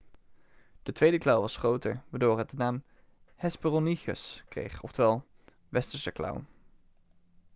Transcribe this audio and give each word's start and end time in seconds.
de 0.83 0.91
tweede 0.91 1.17
klauw 1.17 1.41
was 1.41 1.55
groter 1.57 2.03
waardoor 2.09 2.37
het 2.37 2.49
de 2.49 2.55
naam 2.57 2.83
hesperonychus 3.35 4.43
kreeg 4.49 4.81
oftewel 4.81 5.23
westerse 5.69 6.11
klauw' 6.11 6.43